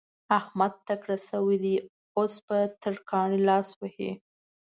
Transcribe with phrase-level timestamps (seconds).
[0.39, 1.75] احمد تکړه شوی دی؛
[2.17, 4.11] اوس په ترکاڼي لاس وهي.